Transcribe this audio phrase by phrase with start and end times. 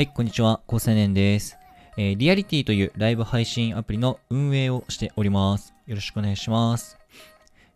[0.00, 0.62] はい、こんにちは。
[0.66, 1.58] 高青年です。
[1.98, 5.74] えー、リアリティというライブ配信アプリの運営をしております。
[5.86, 6.96] よろしくお願いします。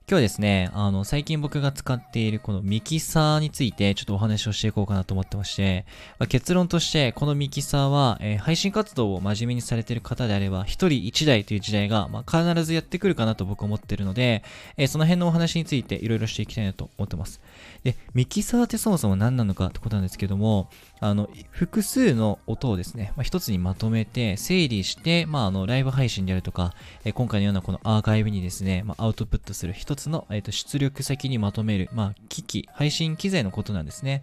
[0.07, 5.87] 今日ですね、あの、最近僕が使っているこのミキサーについてちょっとお話をしていこうかなと思ってまして、
[6.19, 14.45] まあ、結論としてこのミキサーは、えー、配信活動を真面目にされている方であれば、一人一台という時代が、まあ、必ずやってくるかなと僕は思ってるので、
[14.77, 17.41] えー、その辺のお話についていろいろしていきたいなと思ってます。
[17.83, 20.69] で、ミキサーってそもそも何なのかってことなんですけども、
[21.01, 26.75] あの、複数の音をですね、まあ、一つにまとめて、整理して、まあ、あの、ライブ配信であるとか、
[27.07, 34.23] えー、今回のようなこのアーカイブにですね、まあ、アウトプットする一つの、えーと、出力先にまとめる、まあ、機器、配信機材のことなんですね。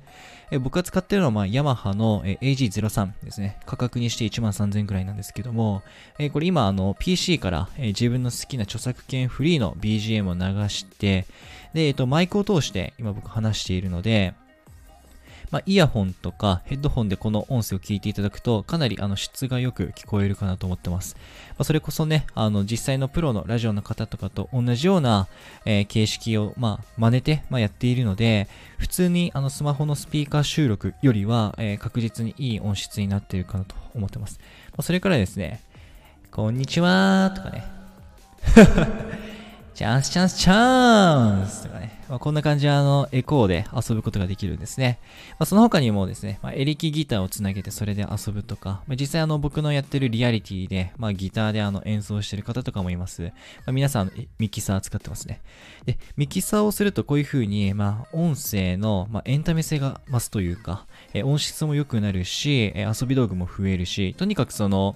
[0.52, 3.58] えー、僕が使ってるのは、まあ、ヤマハの、えー、AG03 ですね。
[3.66, 5.84] 価格にして1万3000円くらいなんですけども、
[6.20, 11.26] えー、これ今、あの、PC から、えー、自分の好きな著作権フリーの BGM を流して、
[11.74, 14.34] で、えっ、と、マイクを通して今僕話しているので、
[15.52, 21.16] まあ、イヤホンとかヘッドホンでこの音声を聞いていただくと、かなりあの質がよく聞こえるかなと思ってます。
[21.50, 25.28] まあ、それこそね、あの実際のプロのラジオの方とかと同じような、
[25.66, 34.40] えー、形式を、まあ、真似て、まあ、やっているので、普通にあのスマホのスピーカー収録よりは、えー、確実にいい音質になっているかなと思ってます。
[34.72, 35.62] まあ、それからですね、
[36.32, 37.66] こんにちはとかね。
[39.82, 42.04] チャンスチャンスチャンスとかね。
[42.08, 45.00] まあ、こんな感じであの、エコーで遊ぶことができるんですね。
[45.32, 53.24] まあ、その他にもですね、まあ、エレキギターをつなげてそれで遊ぶとか、まあ、実際あの、僕のやってるリアリティで、まあ、ギターであの、演奏してる方とかもいます。
[53.24, 53.32] ま
[53.68, 55.42] あ、皆さん、ミキサー使ってますね。
[55.86, 64.96] で、ミキサーをするとこういう風に、まあ、音声の、まあ、エンタメ性が増すというか、え音質も良くなるし、え遊び道具も増えるし、とにかくその、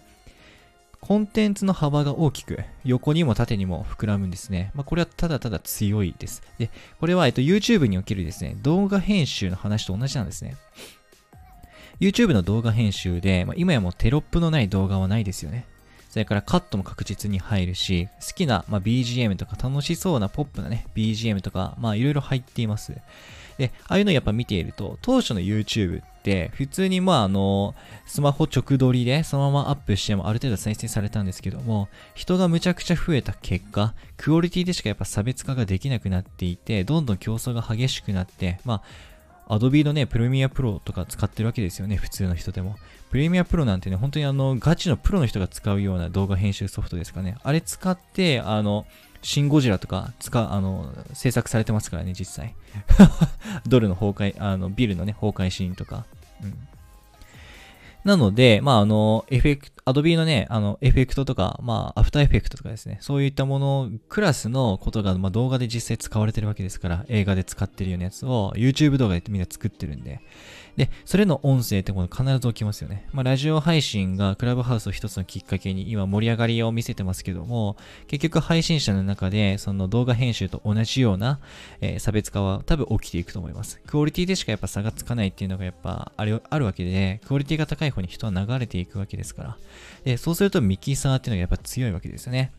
[1.06, 4.72] コンテンツの幅が大きく、横にも縦にも膨らむんですね。
[4.73, 6.42] まあ、これはただただ強いです。
[6.58, 10.56] で、これは、えっと、YouTube におけるですね、動画編集の話と同じなんですね。
[12.00, 15.67] YouTube の動画編集で、まあ、今やもうテロップのない動画はないですよね。
[16.09, 22.94] それからカットも確実に入るし、好きな、まあ、BGM とか楽しそうなポップなね、BGM とか、まあいろいろ入っています。
[23.57, 38.81] で、ああいうのやっぱ見ていると、当初の YouTube って、普通にまああの、スマホ直撮りでそのままアップしてもある程度再生されたんですけども、人がむちゃくちゃ増えた結果、クオリティでしかやっぱ差別化ができなくなっていて、どんどん競争が激しくなって、まあ、
[39.47, 42.75] アドビのね、プレミアプロとか使ってるわけですよね、普通の人でも。
[43.09, 47.38] プレミアプロなんてね、本当にあの、ガチのプロの人が使うような動画編集ソフトですかね。
[47.44, 48.85] あれ使って、あの、
[49.22, 52.55] シン・ゴジラとか、使う、あの、制作されてますからね、実際。
[53.67, 56.05] ドルの崩壊、あの、ビルのね、崩壊シーンとか。
[56.44, 56.67] うん。
[58.05, 70.21] なので、まあ、あの、エフェクト、アドビのね、あの、エフェクトとか、まあ、アフターエフェクトとかですね、そういったもの、クラスのことが、まあ、動画で実際使われてるわけですから、映画で使ってるようなやつを、YouTube 動画でみんな作ってるんで、
[70.77, 73.07] で、それの音声ってもの必ず起きますよね。
[73.13, 77.77] まあ、ラジオ配信がクラブハウスを一つのきっかけに今盛り上がりを見せてますけども、
[78.07, 81.39] 結局配信者の中でその動画編集と同じような、
[81.79, 83.81] えー、差別化は多分起きていくと思います。
[83.87, 89.57] クオリティでしかやっぱ差がつかないっていうのがやっぱあれあるわけで、クオリティが高い方に人は流れていくわけですから。
[90.03, 92.51] で、そうするとミキサーっていうのがやっぱ強いわけですよね。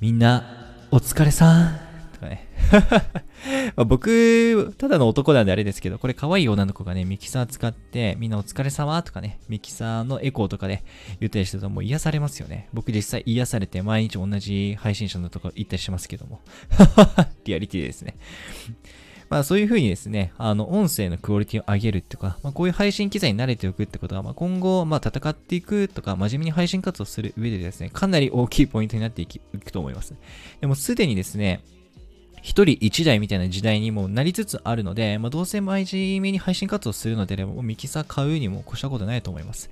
[0.00, 0.44] みんな、
[0.90, 1.80] お疲れさん
[2.14, 2.48] とかね。
[3.76, 10.82] ま僕、ただの男なんであれですけど、これ可愛い女の子がね、ミキサー使って、みんなお疲れ様とかね、ミキサーのエコーとかで
[11.20, 12.68] 言ったりしてるともう癒されますよね。
[12.72, 16.40] 僕実際癒されて毎日同じ配信者のとこ行ったりしますけども。
[17.44, 18.16] リアリティですね。
[19.32, 30.14] まあそういう風にですね、あの、音声のクオリティを上げるとか、まあこういう配信機材に慣れておくってことは、まあ今後、まあ戦っていくとか、真面目に配信活動する上でですね、かなり大きいポイントになっていくと思います。
[30.60, 31.64] でもすでにですね、
[32.42, 39.70] 一人一台みたいな時代にもなりつつあるので、まあ、どうせ毎日目に配信活動するのであれば、ミキサー買うにも越したことないと思います。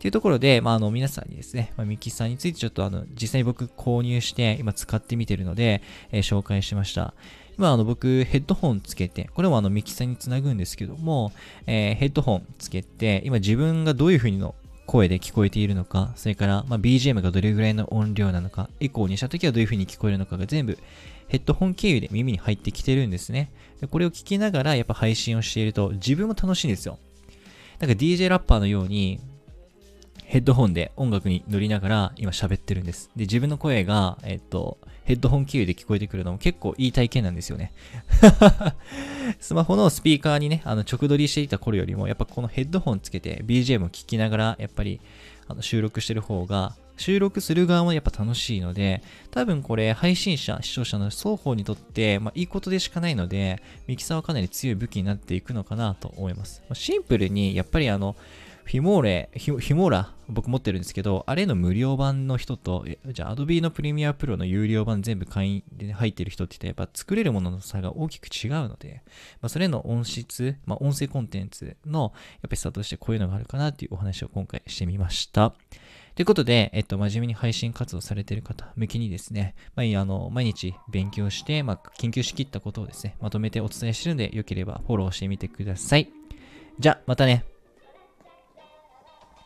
[0.00, 5.80] というところで、まあ、あの、皆さんにですね、まあ、ミキサーについてちょっとあの、実際に僕購入して今使ってみてるので、
[6.12, 7.14] えー、紹介しました。
[7.58, 11.32] 今あの僕ヘッドホンつけて、これもあのミキサーにつなぐんですけども、
[11.66, 14.54] えー、ヘッドホンつけて、今自分がどういう風にの
[14.86, 20.78] 声で聞こえているのか、それから、まあ、BGM がどれぐらいの音量なのか、エコーにした時はどういう風に聞こえるのかが全部
[21.26, 23.50] ヘッドホン経由で耳に入ってきてるんですね。
[23.80, 26.98] でこれを聞きながらやっぱ配信をしていると自分も楽しいんですよ。
[27.80, 29.20] なんか DJ ラッパーのように
[30.28, 33.08] ヘッドホンで音楽に乗りながら今喋ってるんです。
[33.16, 37.72] で、自分の声が、えっと、ヘッドホン経由で聞こえてくるのも結構いい体験なんですよね。
[39.40, 45.00] スマホのスピーカーにね、あの直撮りしていた頃よりも、やっぱこのヘッドホンつけて BGM を聞きながら、やっぱり
[45.46, 56.62] あの収録してる方が収録する側もやっぱ楽しいので、多分これ配信者、視聴者の双方にとって、まあ、いいことでしかないので、ミキサーはかなり強い武器になっていくのかなと思います。
[56.74, 58.16] シンプルに、やっぱりあの、
[58.68, 69.00] フィモーレ、フィモーラ、僕持ってるんですけど、あれの無料版の人と、じゃあ Adobe のプレミアプロの有料版全部会員で入ってる人って言ったらやっぱ作れるものの差が大きく違うので、
[69.40, 72.10] まあ、それの音質、まあ、音声コンテンツのやっ
[72.42, 75.54] ぱりスタートとしてこういうのがあるかなっていうお話を今回してみました。
[76.14, 86.10] ということで、えっと、真面目に配信活動されている方向けにですね、まあ、あの、毎日勉強して、まあ、研究しきったことをですね、まとめてお伝えしてるので、よければフォローしてみてください。
[86.78, 87.46] じゃあ、またね。